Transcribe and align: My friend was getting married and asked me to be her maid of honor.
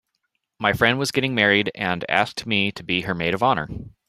My 0.57 0.73
friend 0.73 0.97
was 0.97 1.11
getting 1.11 1.35
married 1.35 1.69
and 1.75 2.03
asked 2.09 2.47
me 2.47 2.71
to 2.71 2.81
be 2.81 3.01
her 3.01 3.13
maid 3.13 3.35
of 3.35 3.43
honor. 3.43 3.67